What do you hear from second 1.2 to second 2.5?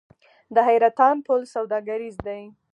پل سوداګریز دی